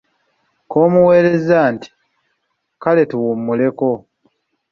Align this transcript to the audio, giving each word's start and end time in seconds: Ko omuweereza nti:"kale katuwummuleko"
Ko 0.69 0.75
omuweereza 0.87 1.59
nti:"kale 1.73 3.03
katuwummuleko" 3.05 3.87